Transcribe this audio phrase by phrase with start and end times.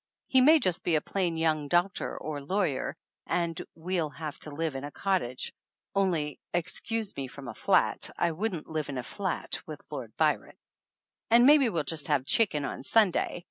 [0.25, 4.73] He may be just a plain young doctor or lawyer, and we'll have to live
[4.75, 5.53] in a cottage
[5.93, 10.55] (only excuse me from a flat, I wouldn't live in a flat with Lord Byron)
[11.29, 13.39] and maybe we'll just have chicken on Sunday.